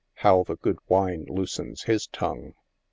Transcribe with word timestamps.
how 0.15 0.41
the 0.43 0.55
good 0.55 0.79
wine 0.87 1.27
loosens 1.29 1.83
his 1.83 2.07
tongue 2.07 2.55